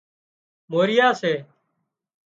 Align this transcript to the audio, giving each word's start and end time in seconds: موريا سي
موريا 0.71 1.07
سي 1.19 1.33